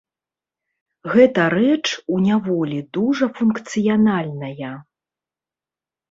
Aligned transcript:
Гэта 1.13 1.41
рэч 1.55 1.85
у 2.15 2.21
няволі 2.27 2.79
дужа 2.97 3.27
функцыянальная. 3.41 4.71